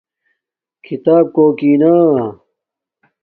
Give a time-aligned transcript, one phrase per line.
[0.83, 1.93] کھیتاپ کوکی نا